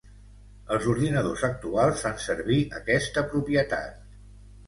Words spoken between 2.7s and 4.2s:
aquesta propietat.